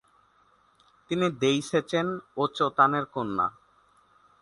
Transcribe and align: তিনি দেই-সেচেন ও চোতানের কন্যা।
তিনি 1.09 1.27
দেই-সেচেন 1.41 2.07
ও 2.37 2.43
চোতানের 2.57 3.05
কন্যা। 3.13 3.47